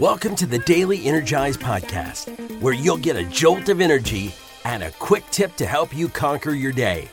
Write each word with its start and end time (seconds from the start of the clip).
Welcome 0.00 0.34
to 0.36 0.46
the 0.46 0.60
Daily 0.60 1.04
Energize 1.04 1.58
Podcast, 1.58 2.30
where 2.62 2.72
you'll 2.72 2.96
get 2.96 3.16
a 3.16 3.24
jolt 3.24 3.68
of 3.68 3.82
energy 3.82 4.34
and 4.64 4.82
a 4.82 4.92
quick 4.92 5.24
tip 5.30 5.54
to 5.56 5.66
help 5.66 5.94
you 5.94 6.08
conquer 6.08 6.52
your 6.52 6.72
day. 6.72 7.06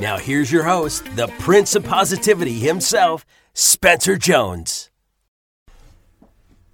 Now, 0.00 0.18
here's 0.18 0.50
your 0.50 0.64
host, 0.64 1.04
the 1.14 1.28
Prince 1.38 1.76
of 1.76 1.84
Positivity 1.84 2.54
himself, 2.54 3.24
Spencer 3.52 4.16
Jones. 4.16 4.90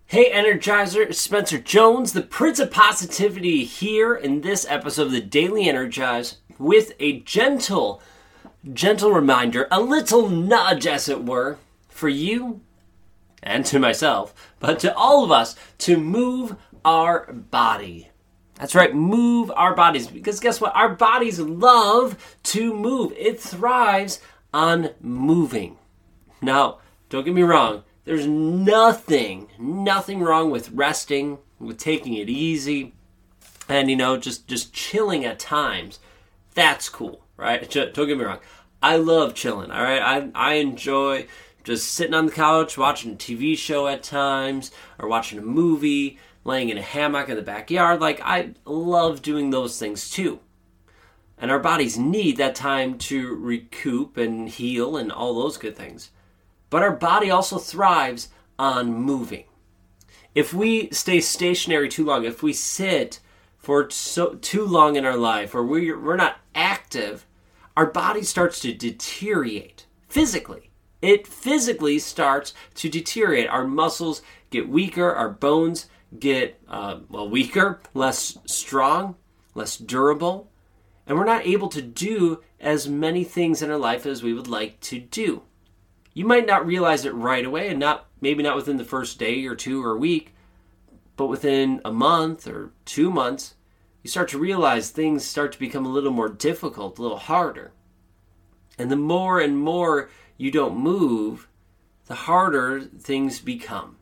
Hey, 0.06 0.32
Energizer, 0.32 1.14
Spencer 1.14 1.58
Jones, 1.58 2.14
the 2.14 2.22
Prince 2.22 2.58
of 2.58 2.70
Positivity, 2.70 3.64
here 3.64 4.14
in 4.14 4.40
this 4.40 4.64
episode 4.66 5.08
of 5.08 5.12
the 5.12 5.20
Daily 5.20 5.68
Energize 5.68 6.38
with 6.58 6.94
a 6.98 7.20
gentle, 7.20 8.00
gentle 8.72 9.12
reminder, 9.12 9.68
a 9.70 9.82
little 9.82 10.30
nudge, 10.30 10.86
as 10.86 11.06
it 11.06 11.26
were, 11.26 11.58
for 11.90 12.08
you 12.08 12.62
and 13.42 13.64
to 13.66 13.78
myself, 13.78 14.34
but 14.58 14.78
to 14.80 14.94
all 14.94 15.24
of 15.24 15.30
us 15.30 15.56
to 15.78 15.96
move 15.96 16.56
our 16.84 17.32
body. 17.32 18.10
That's 18.56 18.74
right, 18.74 18.94
move 18.94 19.50
our 19.54 19.74
bodies. 19.74 20.06
Because 20.06 20.40
guess 20.40 20.60
what? 20.60 20.76
Our 20.76 20.90
bodies 20.90 21.40
love 21.40 22.38
to 22.44 22.74
move, 22.74 23.12
it 23.16 23.40
thrives 23.40 24.20
on 24.52 24.90
moving. 25.00 25.78
Now, 26.42 26.78
don't 27.08 27.24
get 27.24 27.34
me 27.34 27.42
wrong, 27.42 27.84
there's 28.04 28.26
nothing, 28.26 29.48
nothing 29.58 30.20
wrong 30.20 30.50
with 30.50 30.70
resting, 30.70 31.38
with 31.58 31.78
taking 31.78 32.14
it 32.14 32.28
easy, 32.28 32.94
and 33.68 33.88
you 33.88 33.96
know, 33.96 34.16
just 34.16 34.48
just 34.48 34.72
chilling 34.72 35.24
at 35.24 35.38
times. 35.38 36.00
That's 36.54 36.88
cool, 36.88 37.24
right? 37.36 37.70
Don't 37.70 37.94
get 37.94 38.18
me 38.18 38.24
wrong. 38.24 38.40
I 38.82 38.96
love 38.96 39.34
chilling, 39.34 39.70
all 39.70 39.82
right? 39.82 40.02
I 40.02 40.30
I 40.34 40.54
enjoy 40.54 41.26
just 41.64 41.92
sitting 41.92 42.14
on 42.14 42.26
the 42.26 42.32
couch 42.32 42.78
watching 42.78 43.12
a 43.12 43.16
TV 43.16 43.56
show 43.56 43.86
at 43.86 44.02
times 44.02 44.70
or 44.98 45.08
watching 45.08 45.38
a 45.38 45.42
movie, 45.42 46.18
laying 46.44 46.68
in 46.68 46.78
a 46.78 46.82
hammock 46.82 47.28
in 47.28 47.36
the 47.36 47.42
backyard. 47.42 48.00
Like, 48.00 48.20
I 48.22 48.54
love 48.64 49.22
doing 49.22 49.50
those 49.50 49.78
things 49.78 50.10
too. 50.10 50.40
And 51.38 51.50
our 51.50 51.58
bodies 51.58 51.98
need 51.98 52.36
that 52.36 52.54
time 52.54 52.98
to 52.98 53.34
recoup 53.34 54.16
and 54.16 54.48
heal 54.48 54.96
and 54.96 55.10
all 55.10 55.34
those 55.34 55.56
good 55.56 55.76
things. 55.76 56.10
But 56.68 56.82
our 56.82 56.94
body 56.94 57.30
also 57.30 57.58
thrives 57.58 58.28
on 58.58 58.92
moving. 58.92 59.44
If 60.34 60.54
we 60.54 60.90
stay 60.90 61.20
stationary 61.20 61.88
too 61.88 62.04
long, 62.04 62.24
if 62.24 62.42
we 62.42 62.52
sit 62.52 63.20
for 63.58 63.90
so, 63.90 64.34
too 64.34 64.64
long 64.64 64.96
in 64.96 65.04
our 65.04 65.16
life, 65.16 65.54
or 65.54 65.64
we're, 65.64 65.98
we're 65.98 66.16
not 66.16 66.38
active, 66.54 67.26
our 67.76 67.86
body 67.86 68.22
starts 68.22 68.60
to 68.60 68.72
deteriorate 68.72 69.86
physically 70.08 70.69
it 71.02 71.26
physically 71.26 71.98
starts 71.98 72.52
to 72.74 72.88
deteriorate. 72.88 73.48
Our 73.48 73.66
muscles 73.66 74.22
get 74.50 74.68
weaker, 74.68 75.10
our 75.10 75.30
bones 75.30 75.88
get 76.18 76.60
uh, 76.68 77.00
well 77.08 77.28
weaker, 77.30 77.80
less 77.94 78.38
strong, 78.46 79.16
less 79.54 79.76
durable, 79.76 80.50
and 81.06 81.16
we're 81.16 81.24
not 81.24 81.46
able 81.46 81.68
to 81.68 81.82
do 81.82 82.42
as 82.60 82.88
many 82.88 83.24
things 83.24 83.62
in 83.62 83.70
our 83.70 83.78
life 83.78 84.06
as 84.06 84.22
we 84.22 84.34
would 84.34 84.48
like 84.48 84.78
to 84.80 84.98
do. 84.98 85.42
You 86.12 86.24
might 86.26 86.46
not 86.46 86.66
realize 86.66 87.04
it 87.04 87.14
right 87.14 87.44
away, 87.44 87.68
and 87.68 87.78
not 87.78 88.06
maybe 88.20 88.42
not 88.42 88.56
within 88.56 88.76
the 88.76 88.84
first 88.84 89.18
day 89.18 89.46
or 89.46 89.54
two 89.54 89.84
or 89.84 89.96
week, 89.96 90.34
but 91.16 91.26
within 91.26 91.80
a 91.84 91.92
month 91.92 92.46
or 92.46 92.72
two 92.84 93.10
months, 93.10 93.54
you 94.02 94.10
start 94.10 94.28
to 94.30 94.38
realize 94.38 94.90
things 94.90 95.24
start 95.24 95.52
to 95.52 95.58
become 95.58 95.86
a 95.86 95.90
little 95.90 96.10
more 96.10 96.28
difficult, 96.28 96.98
a 96.98 97.02
little 97.02 97.18
harder. 97.18 97.72
And 98.80 98.90
the 98.90 98.96
more 98.96 99.40
and 99.40 99.58
more 99.58 100.08
you 100.38 100.50
don't 100.50 100.78
move, 100.78 101.48
the 102.06 102.14
harder 102.14 102.80
things 102.80 103.38
become. 103.38 103.98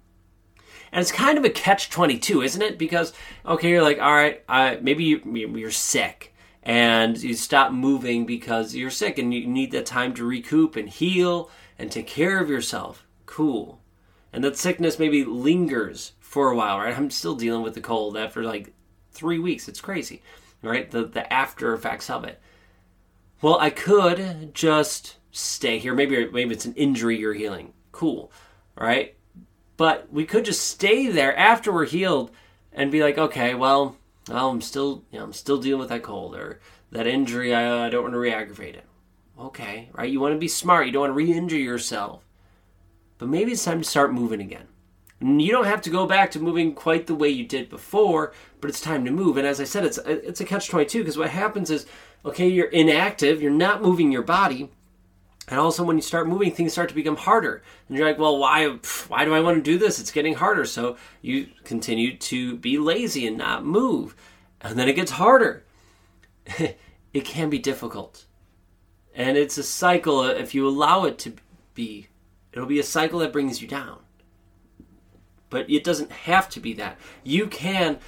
And 0.92 1.02
it's 1.02 1.10
kind 1.10 1.36
of 1.36 1.44
a 1.44 1.50
catch 1.50 1.90
22, 1.90 2.42
isn't 2.42 2.62
it? 2.62 2.78
Because, 2.78 3.12
okay, 3.44 3.70
you're 3.70 3.82
like, 3.82 3.98
all 3.98 4.14
right, 4.14 4.44
uh, 4.48 4.76
maybe 4.80 5.02
you, 5.02 5.66
are 5.66 5.72
sick 5.72 6.32
and 6.62 7.20
you 7.20 7.34
stop 7.34 7.72
moving 7.72 8.24
because 8.24 8.76
you're 8.76 8.88
sick 8.88 9.18
and 9.18 9.34
you 9.34 9.48
need 9.48 9.72
that 9.72 9.84
time 9.84 10.14
to 10.14 10.24
recoup 10.24 10.76
and 10.76 10.88
heal 10.88 11.50
and 11.76 11.90
take 11.90 12.06
care 12.06 12.40
of 12.40 12.48
yourself. 12.48 13.04
Cool. 13.26 13.80
And 14.32 14.44
that 14.44 14.56
sickness 14.56 15.00
maybe 15.00 15.24
lingers 15.24 16.12
for 16.20 16.52
a 16.52 16.56
while, 16.56 16.78
right? 16.78 16.96
I'm 16.96 17.10
still 17.10 17.34
dealing 17.34 17.62
with 17.62 17.74
the 17.74 17.80
cold 17.80 18.16
after 18.16 18.44
like 18.44 18.72
three 19.10 19.40
weeks. 19.40 19.66
It's 19.66 19.80
crazy, 19.80 20.22
right? 20.62 20.88
The, 20.88 21.04
the 21.04 21.30
after 21.32 21.74
effects 21.74 22.08
of 22.08 22.22
it. 22.22 22.40
Well, 23.40 23.58
I 23.60 23.70
could 23.70 24.52
just 24.52 25.16
stay 25.30 25.78
here. 25.78 25.94
Maybe 25.94 26.28
maybe 26.30 26.54
it's 26.54 26.64
an 26.64 26.74
injury 26.74 27.18
you're 27.18 27.34
healing. 27.34 27.72
Cool, 27.92 28.32
right? 28.76 29.16
But 29.76 30.12
we 30.12 30.24
could 30.24 30.44
just 30.44 30.66
stay 30.66 31.08
there 31.08 31.36
after 31.36 31.72
we're 31.72 31.86
healed 31.86 32.32
and 32.72 32.90
be 32.90 33.02
like, 33.02 33.16
okay, 33.16 33.54
well, 33.54 33.96
I'm 34.28 34.60
still 34.60 35.04
you 35.10 35.18
know 35.18 35.24
I'm 35.24 35.32
still 35.32 35.58
dealing 35.58 35.80
with 35.80 35.90
that 35.90 36.02
cold 36.02 36.34
or 36.34 36.60
that 36.90 37.06
injury. 37.06 37.54
I, 37.54 37.86
I 37.86 37.90
don't 37.90 38.02
want 38.02 38.14
to 38.14 38.18
re-aggravate 38.18 38.74
it. 38.74 38.84
Okay, 39.38 39.88
right? 39.92 40.10
You 40.10 40.18
want 40.18 40.34
to 40.34 40.38
be 40.38 40.48
smart. 40.48 40.86
You 40.86 40.92
don't 40.92 41.02
want 41.02 41.10
to 41.10 41.14
re-injure 41.14 41.56
yourself. 41.56 42.24
But 43.18 43.28
maybe 43.28 43.52
it's 43.52 43.64
time 43.64 43.82
to 43.82 43.88
start 43.88 44.12
moving 44.12 44.40
again. 44.40 44.66
You 45.20 45.50
don't 45.50 45.66
have 45.66 45.82
to 45.82 45.90
go 45.90 46.06
back 46.06 46.30
to 46.32 46.40
moving 46.40 46.74
quite 46.74 47.06
the 47.08 47.14
way 47.14 47.28
you 47.28 47.44
did 47.44 47.68
before, 47.68 48.32
but 48.60 48.70
it's 48.70 48.80
time 48.80 49.04
to 49.04 49.10
move. 49.10 49.36
And 49.36 49.46
as 49.46 49.60
I 49.60 49.64
said, 49.64 49.84
it's 49.84 49.98
it's 49.98 50.40
a 50.40 50.44
catch 50.44 50.68
twenty 50.68 50.86
two 50.86 51.00
because 51.00 51.18
what 51.18 51.30
happens 51.30 51.70
is, 51.70 51.86
okay, 52.24 52.48
you're 52.48 52.68
inactive, 52.68 53.40
you're 53.40 53.50
not 53.50 53.82
moving 53.82 54.12
your 54.12 54.22
body, 54.22 54.70
and 55.50 55.58
all 55.58 55.68
of 55.68 55.74
a 55.74 55.76
sudden, 55.76 55.86
when 55.88 55.96
you 55.96 56.02
start 56.02 56.28
moving, 56.28 56.52
things 56.52 56.72
start 56.72 56.90
to 56.90 56.94
become 56.94 57.16
harder. 57.16 57.62
And 57.88 57.96
you're 57.96 58.06
like, 58.06 58.18
well, 58.18 58.36
why, 58.38 58.66
why 59.08 59.24
do 59.24 59.34
I 59.34 59.40
want 59.40 59.56
to 59.56 59.62
do 59.62 59.78
this? 59.78 59.98
It's 59.98 60.10
getting 60.10 60.34
harder. 60.34 60.66
So 60.66 60.96
you 61.22 61.48
continue 61.64 62.16
to 62.18 62.56
be 62.56 62.78
lazy 62.78 63.26
and 63.26 63.38
not 63.38 63.64
move. 63.64 64.14
And 64.60 64.78
then 64.78 64.88
it 64.88 64.94
gets 64.94 65.12
harder. 65.12 65.64
it 66.58 67.24
can 67.24 67.48
be 67.48 67.58
difficult. 67.58 68.26
And 69.14 69.38
it's 69.38 69.56
a 69.56 69.62
cycle. 69.62 70.20
Uh, 70.20 70.32
if 70.32 70.54
you 70.54 70.68
allow 70.68 71.04
it 71.04 71.18
to 71.20 71.32
be, 71.72 72.08
it'll 72.52 72.66
be 72.66 72.80
a 72.80 72.84
cycle 72.84 73.20
that 73.20 73.32
brings 73.32 73.62
you 73.62 73.68
down. 73.68 74.00
But 75.48 75.70
it 75.70 75.82
doesn't 75.82 76.12
have 76.12 76.50
to 76.50 76.60
be 76.60 76.74
that. 76.74 76.98
You 77.24 77.46
can 77.46 78.00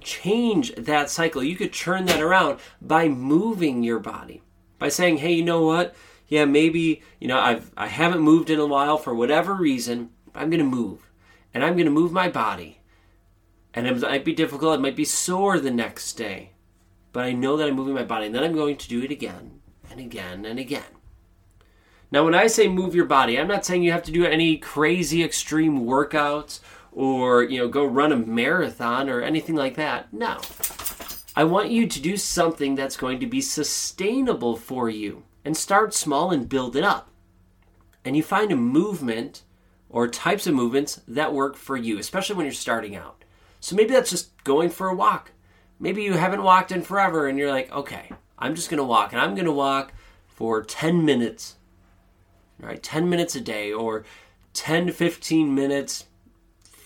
change 0.00 0.74
that 0.74 1.10
cycle. 1.10 1.42
You 1.42 1.56
could 1.56 1.72
turn 1.72 2.06
that 2.06 2.20
around 2.20 2.60
by 2.80 3.08
moving 3.08 3.82
your 3.82 3.98
body. 3.98 4.42
By 4.78 4.88
saying, 4.88 5.18
hey, 5.18 5.32
you 5.32 5.44
know 5.44 5.62
what? 5.62 5.94
yeah, 6.28 6.44
maybe, 6.44 7.02
you 7.18 7.26
know, 7.26 7.38
I've 7.38 7.72
I 7.76 7.86
haven't 7.86 8.20
moved 8.20 8.50
in 8.50 8.60
a 8.60 8.66
while 8.66 8.98
for 8.98 9.14
whatever 9.14 9.54
reason, 9.54 10.10
I'm 10.34 10.50
going 10.50 10.60
to 10.60 10.64
move. 10.64 11.10
And 11.54 11.64
I'm 11.64 11.74
going 11.74 11.86
to 11.86 11.90
move 11.90 12.12
my 12.12 12.28
body. 12.28 12.80
And 13.72 13.86
it 13.86 14.00
might 14.00 14.24
be 14.24 14.34
difficult, 14.34 14.78
it 14.78 14.82
might 14.82 14.96
be 14.96 15.04
sore 15.04 15.58
the 15.58 15.70
next 15.70 16.12
day. 16.12 16.52
But 17.12 17.24
I 17.24 17.32
know 17.32 17.56
that 17.56 17.68
I'm 17.68 17.74
moving 17.74 17.94
my 17.94 18.04
body 18.04 18.26
and 18.26 18.34
then 18.34 18.44
I'm 18.44 18.54
going 18.54 18.76
to 18.76 18.88
do 18.88 19.02
it 19.02 19.10
again 19.10 19.60
and 19.90 19.98
again 19.98 20.44
and 20.44 20.58
again. 20.58 20.82
Now, 22.10 22.24
when 22.24 22.34
I 22.34 22.46
say 22.46 22.68
move 22.68 22.94
your 22.94 23.04
body, 23.04 23.38
I'm 23.38 23.48
not 23.48 23.64
saying 23.64 23.82
you 23.82 23.92
have 23.92 24.02
to 24.04 24.12
do 24.12 24.24
any 24.24 24.56
crazy 24.56 25.22
extreme 25.22 25.84
workouts 25.84 26.60
or, 26.92 27.42
you 27.42 27.58
know, 27.58 27.68
go 27.68 27.84
run 27.84 28.12
a 28.12 28.16
marathon 28.16 29.08
or 29.08 29.20
anything 29.20 29.54
like 29.54 29.76
that. 29.76 30.12
No. 30.12 30.38
I 31.36 31.44
want 31.44 31.70
you 31.70 31.86
to 31.86 32.00
do 32.00 32.16
something 32.16 32.74
that's 32.74 32.96
going 32.96 33.20
to 33.20 33.26
be 33.26 33.40
sustainable 33.40 34.56
for 34.56 34.90
you 34.90 35.24
and 35.44 35.56
start 35.56 35.94
small 35.94 36.30
and 36.30 36.48
build 36.48 36.74
it 36.74 36.84
up. 36.84 37.10
And 38.04 38.16
you 38.16 38.22
find 38.22 38.50
a 38.50 38.56
movement 38.56 39.42
or 39.88 40.08
types 40.08 40.46
of 40.46 40.54
movements 40.54 41.00
that 41.06 41.32
work 41.32 41.56
for 41.56 41.76
you, 41.76 41.98
especially 41.98 42.36
when 42.36 42.46
you're 42.46 42.52
starting 42.52 42.96
out. 42.96 43.24
So 43.60 43.76
maybe 43.76 43.92
that's 43.92 44.10
just 44.10 44.42
going 44.44 44.70
for 44.70 44.88
a 44.88 44.94
walk. 44.94 45.32
Maybe 45.80 46.02
you 46.02 46.14
haven't 46.14 46.42
walked 46.42 46.72
in 46.72 46.82
forever 46.82 47.28
and 47.28 47.38
you're 47.38 47.50
like, 47.50 47.70
okay, 47.72 48.10
I'm 48.38 48.54
just 48.54 48.70
going 48.70 48.78
to 48.78 48.84
walk 48.84 49.12
and 49.12 49.20
I'm 49.20 49.34
going 49.34 49.46
to 49.46 49.52
walk 49.52 49.92
for 50.26 50.62
10 50.62 51.04
minutes. 51.04 51.56
All 52.62 52.68
right, 52.68 52.82
10 52.82 53.08
minutes 53.08 53.36
a 53.36 53.40
day 53.40 53.72
or 53.72 54.04
10 54.54 54.86
to 54.88 54.92
15 54.92 55.54
minutes 55.54 56.06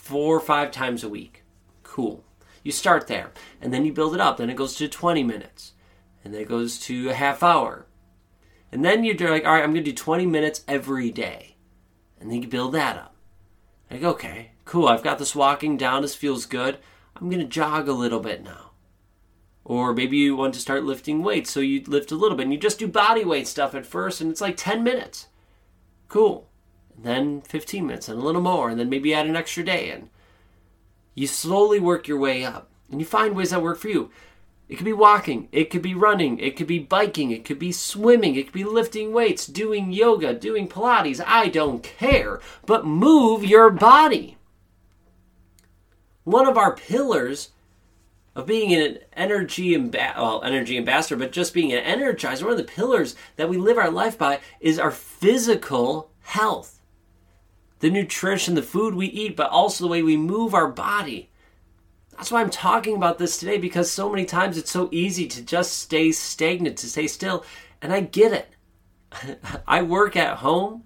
four 0.02 0.36
or 0.36 0.40
five 0.40 0.72
times 0.72 1.04
a 1.04 1.08
week. 1.08 1.44
Cool. 1.84 2.24
You 2.64 2.72
start 2.72 3.06
there 3.06 3.30
and 3.60 3.72
then 3.72 3.84
you 3.84 3.92
build 3.92 4.14
it 4.14 4.20
up. 4.20 4.36
Then 4.36 4.50
it 4.50 4.56
goes 4.56 4.74
to 4.76 4.88
20 4.88 5.22
minutes 5.22 5.72
and 6.24 6.34
then 6.34 6.42
it 6.42 6.48
goes 6.48 6.78
to 6.80 7.10
a 7.10 7.14
half 7.14 7.42
hour 7.42 7.86
and 8.72 8.82
then 8.84 9.04
you're 9.04 9.30
like, 9.30 9.44
all 9.44 9.52
right, 9.52 9.62
I'm 9.62 9.72
going 9.72 9.84
to 9.84 9.90
do 9.90 9.94
20 9.94 10.26
minutes 10.26 10.64
every 10.66 11.10
day. 11.10 11.56
And 12.18 12.30
then 12.30 12.42
you 12.42 12.48
build 12.48 12.72
that 12.72 12.96
up. 12.96 13.14
Like, 13.90 14.02
okay, 14.02 14.52
cool. 14.64 14.88
I've 14.88 15.02
got 15.02 15.18
this 15.18 15.36
walking 15.36 15.76
down. 15.76 16.02
This 16.02 16.14
feels 16.14 16.46
good. 16.46 16.78
I'm 17.14 17.28
going 17.28 17.42
to 17.42 17.46
jog 17.46 17.86
a 17.86 17.92
little 17.92 18.20
bit 18.20 18.42
now. 18.42 18.70
Or 19.64 19.92
maybe 19.92 20.16
you 20.16 20.34
want 20.34 20.54
to 20.54 20.60
start 20.60 20.84
lifting 20.84 21.22
weights, 21.22 21.50
so 21.50 21.60
you 21.60 21.84
lift 21.86 22.10
a 22.10 22.16
little 22.16 22.36
bit 22.36 22.44
and 22.44 22.52
you 22.52 22.58
just 22.58 22.80
do 22.80 22.88
body 22.88 23.24
weight 23.24 23.46
stuff 23.46 23.76
at 23.76 23.86
first, 23.86 24.20
and 24.20 24.28
it's 24.30 24.40
like 24.40 24.56
10 24.56 24.82
minutes. 24.82 25.28
Cool. 26.08 26.48
And 26.96 27.04
then 27.04 27.40
15 27.42 27.86
minutes 27.86 28.08
and 28.08 28.18
a 28.18 28.22
little 28.22 28.40
more, 28.40 28.68
and 28.68 28.78
then 28.78 28.88
maybe 28.88 29.14
add 29.14 29.26
an 29.26 29.36
extra 29.36 29.64
day. 29.64 29.90
And 29.90 30.10
you 31.14 31.26
slowly 31.26 31.80
work 31.80 32.08
your 32.08 32.18
way 32.18 32.44
up, 32.44 32.68
and 32.90 33.00
you 33.00 33.06
find 33.06 33.34
ways 33.34 33.50
that 33.50 33.62
work 33.62 33.78
for 33.78 33.88
you. 33.88 34.10
It 34.68 34.76
could 34.76 34.84
be 34.86 34.92
walking, 34.92 35.48
it 35.52 35.68
could 35.68 35.82
be 35.82 35.94
running, 35.94 36.38
it 36.38 36.56
could 36.56 36.66
be 36.66 36.78
biking, 36.78 37.30
it 37.30 37.44
could 37.44 37.58
be 37.58 37.72
swimming, 37.72 38.36
it 38.36 38.44
could 38.44 38.54
be 38.54 38.64
lifting 38.64 39.12
weights, 39.12 39.46
doing 39.46 39.92
yoga, 39.92 40.32
doing 40.32 40.66
Pilates. 40.66 41.22
I 41.26 41.48
don't 41.48 41.82
care, 41.82 42.40
but 42.64 42.86
move 42.86 43.44
your 43.44 43.68
body. 43.68 44.38
One 46.24 46.48
of 46.48 46.56
our 46.56 46.74
pillars 46.74 47.50
of 48.34 48.46
being 48.46 48.72
an 48.72 48.98
energy 49.12 49.76
amb- 49.76 49.94
well, 50.16 50.42
energy 50.42 50.78
ambassador, 50.78 51.16
but 51.16 51.32
just 51.32 51.52
being 51.52 51.72
an 51.72 51.84
energizer, 51.84 52.44
one 52.44 52.52
of 52.52 52.56
the 52.56 52.64
pillars 52.64 53.14
that 53.36 53.48
we 53.48 53.58
live 53.58 53.76
our 53.76 53.90
life 53.90 54.16
by 54.16 54.40
is 54.60 54.78
our 54.78 54.90
physical 54.90 56.10
health. 56.22 56.80
The 57.82 57.90
nutrition, 57.90 58.54
the 58.54 58.62
food 58.62 58.94
we 58.94 59.08
eat, 59.08 59.34
but 59.34 59.50
also 59.50 59.82
the 59.82 59.90
way 59.90 60.04
we 60.04 60.16
move 60.16 60.54
our 60.54 60.68
body. 60.68 61.30
That's 62.12 62.30
why 62.30 62.40
I'm 62.40 62.48
talking 62.48 62.94
about 62.94 63.18
this 63.18 63.38
today 63.38 63.58
because 63.58 63.90
so 63.90 64.08
many 64.08 64.24
times 64.24 64.56
it's 64.56 64.70
so 64.70 64.88
easy 64.92 65.26
to 65.26 65.42
just 65.42 65.80
stay 65.80 66.12
stagnant, 66.12 66.78
to 66.78 66.88
stay 66.88 67.08
still. 67.08 67.44
And 67.82 67.92
I 67.92 68.02
get 68.02 68.32
it. 68.32 69.40
I 69.66 69.82
work 69.82 70.14
at 70.14 70.36
home. 70.36 70.84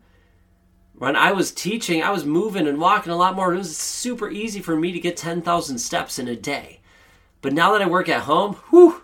When 0.95 1.17
I 1.17 1.33
was 1.33 1.53
teaching, 1.53 2.03
I 2.03 2.13
was 2.13 2.25
moving 2.25 2.67
and 2.67 2.81
walking 2.81 3.13
a 3.13 3.17
lot 3.17 3.37
more. 3.37 3.53
It 3.53 3.59
was 3.59 3.77
super 3.77 4.31
easy 4.31 4.61
for 4.61 4.75
me 4.75 4.93
to 4.93 4.99
get 4.99 5.19
10,000 5.19 5.77
steps 5.77 6.19
in 6.19 6.29
a 6.29 6.35
day. 6.35 6.81
But 7.43 7.53
now 7.53 7.73
that 7.73 7.83
I 7.83 7.87
work 7.87 8.09
at 8.09 8.23
home, 8.23 8.55
whew, 8.71 9.03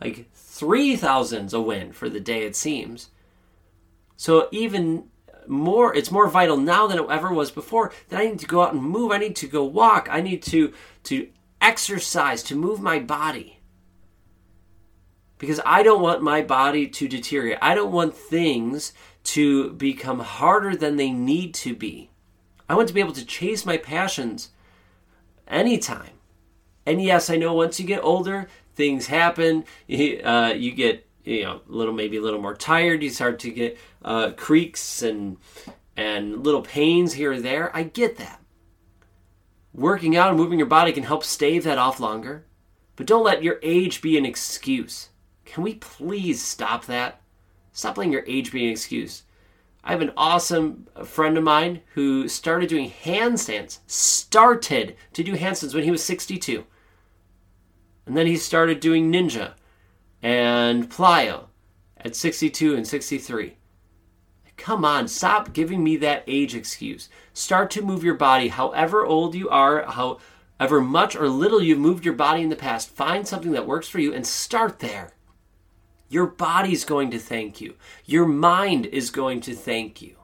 like 0.00 0.32
3,000's 0.36 1.52
a 1.52 1.60
win 1.60 1.92
for 1.92 2.08
the 2.08 2.20
day, 2.20 2.44
it 2.44 2.54
seems. 2.54 3.10
So 4.16 4.46
even 4.52 5.08
more, 5.48 5.94
it's 5.94 6.10
more 6.10 6.28
vital 6.28 6.56
now 6.56 6.86
than 6.86 6.98
it 6.98 7.06
ever 7.10 7.32
was 7.32 7.50
before 7.50 7.92
that 8.08 8.20
I 8.20 8.26
need 8.26 8.38
to 8.40 8.46
go 8.46 8.62
out 8.62 8.74
and 8.74 8.82
move. 8.82 9.12
I 9.12 9.18
need 9.18 9.36
to 9.36 9.46
go 9.46 9.64
walk. 9.64 10.08
I 10.10 10.20
need 10.20 10.42
to, 10.44 10.72
to 11.04 11.28
exercise, 11.60 12.42
to 12.44 12.56
move 12.56 12.80
my 12.80 12.98
body. 12.98 13.60
Because 15.38 15.60
I 15.64 15.82
don't 15.82 16.02
want 16.02 16.22
my 16.22 16.42
body 16.42 16.86
to 16.86 17.08
deteriorate. 17.08 17.58
I 17.60 17.74
don't 17.74 17.92
want 17.92 18.16
things 18.16 18.92
to 19.24 19.72
become 19.72 20.20
harder 20.20 20.76
than 20.76 20.96
they 20.96 21.10
need 21.10 21.54
to 21.54 21.74
be. 21.74 22.10
I 22.68 22.74
want 22.74 22.88
to 22.88 22.94
be 22.94 23.00
able 23.00 23.12
to 23.12 23.24
chase 23.24 23.66
my 23.66 23.76
passions 23.76 24.50
anytime. 25.46 26.10
And 26.86 27.02
yes, 27.02 27.30
I 27.30 27.36
know 27.36 27.54
once 27.54 27.78
you 27.78 27.86
get 27.86 28.02
older, 28.02 28.48
things 28.74 29.06
happen. 29.06 29.64
Uh, 29.92 30.54
you 30.56 30.72
get 30.72 31.06
you 31.24 31.42
know 31.42 31.60
little 31.66 31.94
maybe 31.94 32.16
a 32.16 32.22
little 32.22 32.40
more 32.40 32.54
tired. 32.54 33.02
You 33.02 33.10
start 33.10 33.38
to 33.40 33.50
get 33.50 33.78
uh, 34.04 34.32
creaks 34.32 35.02
and 35.02 35.36
and 35.96 36.44
little 36.44 36.62
pains 36.62 37.14
here 37.14 37.32
or 37.32 37.40
there. 37.40 37.74
I 37.76 37.84
get 37.84 38.16
that. 38.18 38.40
Working 39.74 40.16
out 40.16 40.28
and 40.28 40.36
moving 40.36 40.58
your 40.58 40.68
body 40.68 40.92
can 40.92 41.04
help 41.04 41.24
stave 41.24 41.64
that 41.64 41.78
off 41.78 42.00
longer, 42.00 42.44
but 42.96 43.06
don't 43.06 43.24
let 43.24 43.42
your 43.42 43.58
age 43.62 44.02
be 44.02 44.18
an 44.18 44.26
excuse. 44.26 45.10
Can 45.44 45.62
we 45.62 45.74
please 45.74 46.42
stop 46.42 46.86
that? 46.86 47.20
Stop 47.72 47.96
letting 47.96 48.12
your 48.12 48.24
age 48.26 48.52
be 48.52 48.64
an 48.64 48.70
excuse. 48.70 49.22
I 49.84 49.92
have 49.92 50.02
an 50.02 50.12
awesome 50.16 50.86
friend 51.04 51.36
of 51.36 51.42
mine 51.42 51.80
who 51.94 52.28
started 52.28 52.68
doing 52.68 52.90
handstands, 52.90 53.80
started 53.86 54.96
to 55.14 55.24
do 55.24 55.34
handstands 55.34 55.74
when 55.74 55.84
he 55.84 55.90
was 55.90 56.04
62. 56.04 56.64
And 58.06 58.16
then 58.16 58.26
he 58.26 58.36
started 58.36 58.78
doing 58.78 59.10
ninja 59.10 59.54
and 60.22 60.88
plyo 60.88 61.46
at 61.96 62.16
62 62.16 62.74
and 62.74 62.86
63. 62.86 63.56
Come 64.56 64.84
on, 64.84 65.08
stop 65.08 65.52
giving 65.52 65.82
me 65.82 65.96
that 65.96 66.24
age 66.26 66.54
excuse. 66.54 67.08
Start 67.32 67.70
to 67.72 67.82
move 67.82 68.04
your 68.04 68.14
body 68.14 68.48
however 68.48 69.04
old 69.04 69.34
you 69.34 69.48
are, 69.48 69.82
however 69.90 70.80
much 70.80 71.16
or 71.16 71.28
little 71.28 71.62
you've 71.62 71.78
moved 71.78 72.04
your 72.04 72.14
body 72.14 72.42
in 72.42 72.48
the 72.48 72.56
past. 72.56 72.90
Find 72.90 73.26
something 73.26 73.52
that 73.52 73.66
works 73.66 73.88
for 73.88 73.98
you 73.98 74.14
and 74.14 74.26
start 74.26 74.78
there. 74.78 75.14
Your 76.08 76.26
body's 76.26 76.84
going 76.84 77.10
to 77.10 77.18
thank 77.18 77.60
you. 77.60 77.74
Your 78.04 78.26
mind 78.26 78.86
is 78.86 79.10
going 79.10 79.40
to 79.42 79.54
thank 79.54 80.02
you. 80.02 80.16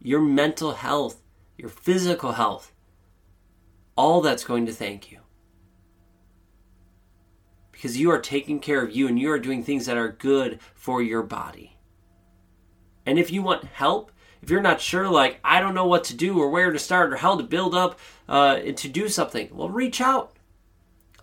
Your 0.00 0.20
mental 0.20 0.72
health, 0.72 1.20
your 1.58 1.68
physical 1.68 2.32
health, 2.32 2.72
all 3.96 4.20
that's 4.20 4.44
going 4.44 4.66
to 4.66 4.72
thank 4.72 5.10
you. 5.10 5.18
Because 7.80 7.96
you 7.96 8.10
are 8.10 8.20
taking 8.20 8.60
care 8.60 8.82
of 8.82 8.94
you 8.94 9.08
and 9.08 9.18
you 9.18 9.30
are 9.30 9.38
doing 9.38 9.64
things 9.64 9.86
that 9.86 9.96
are 9.96 10.12
good 10.12 10.60
for 10.74 11.00
your 11.00 11.22
body. 11.22 11.78
And 13.06 13.18
if 13.18 13.32
you 13.32 13.40
want 13.40 13.64
help, 13.64 14.12
if 14.42 14.50
you're 14.50 14.60
not 14.60 14.82
sure, 14.82 15.08
like, 15.08 15.40
I 15.42 15.60
don't 15.60 15.74
know 15.74 15.86
what 15.86 16.04
to 16.04 16.14
do 16.14 16.38
or 16.38 16.50
where 16.50 16.72
to 16.72 16.78
start 16.78 17.10
or 17.10 17.16
how 17.16 17.38
to 17.38 17.42
build 17.42 17.74
up 17.74 17.98
uh, 18.28 18.56
to 18.58 18.86
do 18.86 19.08
something, 19.08 19.48
well, 19.50 19.70
reach 19.70 19.98
out. 20.02 20.36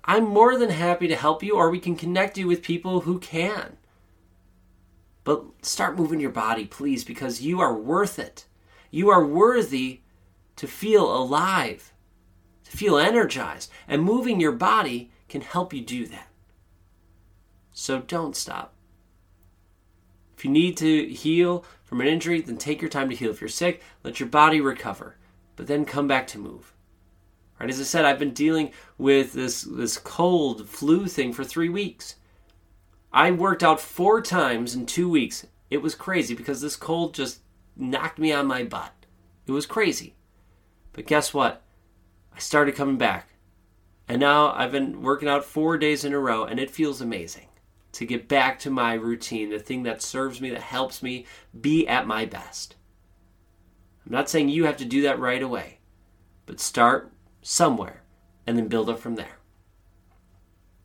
I'm 0.04 0.24
more 0.24 0.58
than 0.58 0.72
happy 0.72 1.08
to 1.08 1.16
help 1.16 1.44
you, 1.44 1.56
or 1.56 1.70
we 1.70 1.80
can 1.80 1.96
connect 1.96 2.40
you 2.40 2.48
with 2.48 2.64
people 2.64 3.02
who 3.02 3.20
can. 3.20 3.78
But 5.24 5.44
start 5.62 5.96
moving 5.96 6.20
your 6.20 6.32
body, 6.32 6.66
please, 6.66 7.04
because 7.04 7.40
you 7.40 7.62
are 7.62 7.76
worth 7.76 8.18
it. 8.18 8.46
You 8.90 9.12
are 9.12 9.24
worthy 9.24 10.00
to 10.56 10.66
feel 10.66 11.16
alive, 11.16 11.94
to 12.64 12.76
feel 12.76 12.98
energized. 12.98 13.70
And 13.88 14.02
moving 14.02 14.40
your 14.40 14.54
body 14.54 15.12
can 15.30 15.42
help 15.42 15.72
you 15.72 15.82
do 15.82 16.08
that. 16.08 16.27
So 17.88 18.02
don't 18.02 18.36
stop. 18.36 18.74
If 20.36 20.44
you 20.44 20.52
need 20.52 20.76
to 20.76 21.08
heal 21.08 21.64
from 21.86 22.02
an 22.02 22.08
injury, 22.08 22.42
then 22.42 22.58
take 22.58 22.82
your 22.82 22.90
time 22.90 23.10
to 23.10 23.16
heal. 23.16 23.32
If 23.32 23.40
you're 23.40 23.48
sick, 23.48 23.82
let 24.04 24.20
your 24.20 24.28
body 24.28 24.60
recover, 24.60 25.16
but 25.56 25.68
then 25.68 25.86
come 25.86 26.06
back 26.06 26.28
to 26.28 26.38
move. 26.38 26.74
Right? 27.58 27.70
As 27.70 27.80
I 27.80 27.84
said, 27.84 28.04
I've 28.04 28.20
been 28.20 28.34
dealing 28.34 28.74
with 28.98 29.32
this 29.32 29.62
this 29.62 29.98
cold 29.98 30.68
flu 30.68 31.08
thing 31.08 31.32
for 31.32 31.46
three 31.46 31.70
weeks. 31.70 32.18
I 33.14 33.32
worked 33.32 33.64
out 33.64 33.80
four 33.80 34.22
times 34.22 34.76
in 34.76 34.86
two 34.86 35.10
weeks. 35.10 35.48
It 35.70 35.82
was 35.82 35.96
crazy 35.96 36.36
because 36.36 36.60
this 36.60 36.76
cold 36.76 37.14
just 37.14 37.40
knocked 37.78 38.20
me 38.20 38.34
on 38.34 38.48
my 38.48 38.66
butt. 38.66 39.06
It 39.46 39.54
was 39.54 39.66
crazy. 39.66 40.18
But 40.92 41.08
guess 41.08 41.34
what? 41.34 41.62
I 42.36 42.40
started 42.40 42.76
coming 42.76 42.98
back. 42.98 43.30
And 44.10 44.20
now 44.20 44.52
I've 44.52 44.74
been 44.74 45.02
working 45.02 45.30
out 45.30 45.46
four 45.46 45.78
days 45.78 46.04
in 46.04 46.12
a 46.12 46.20
row, 46.20 46.44
and 46.44 46.60
it 46.60 46.70
feels 46.70 47.00
amazing 47.00 47.48
to 47.98 48.06
get 48.06 48.28
back 48.28 48.60
to 48.60 48.70
my 48.70 48.94
routine, 48.94 49.50
the 49.50 49.58
thing 49.58 49.82
that 49.82 50.04
serves 50.04 50.40
me, 50.40 50.52
that 50.52 50.62
helps 50.62 51.02
me 51.02 51.26
be 51.60 51.88
at 51.88 52.06
my 52.06 52.26
best. 52.26 52.76
I'm 54.06 54.12
not 54.12 54.30
saying 54.30 54.50
you 54.50 54.66
have 54.66 54.78
to 54.78 54.86
do 54.86 55.02
that 55.02 55.18
right 55.18 55.42
away, 55.42 55.80
but 56.46 56.60
start 56.60 57.12
somewhere 57.42 58.04
and 58.46 58.56
then 58.56 58.68
build 58.68 58.88
up 58.88 59.00
from 59.00 59.16
there. 59.16 59.40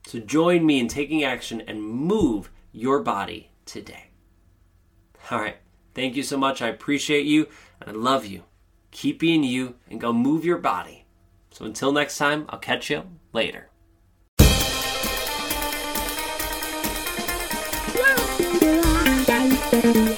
So 0.07 0.21
join 0.21 0.65
me 0.65 0.81
in 0.81 0.89
taking 0.89 1.23
action 1.23 1.61
and 1.61 1.83
move 1.83 2.51
your 2.73 3.01
body 3.01 3.51
today. 3.67 4.07
All 5.31 5.39
right. 5.39 5.59
Thank 5.95 6.17
you 6.17 6.23
so 6.23 6.39
much. 6.39 6.63
I 6.63 6.69
appreciate 6.69 7.27
you 7.27 7.47
and 7.79 7.91
I 7.91 7.93
love 7.93 8.25
you. 8.25 8.45
Keep 8.91 9.19
being 9.19 9.45
you 9.45 9.75
and 9.91 10.01
go 10.01 10.15
move 10.15 10.47
your 10.47 10.57
body. 10.57 11.05
So 11.51 11.67
until 11.67 11.93
next 11.93 12.17
time, 12.17 12.47
I'll 12.49 12.59
catch 12.59 12.89
you 12.89 13.05
later. 13.35 13.69
Thank 19.83 19.97
you. 19.97 20.12